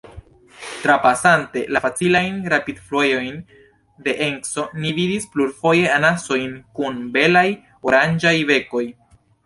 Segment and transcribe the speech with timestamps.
[0.85, 3.37] Trapasante la facilajn rapidfluejojn
[4.07, 7.49] de Enco, ni vidis plurfoje anasojn kun belaj
[7.91, 8.87] oranĝaj bekoj.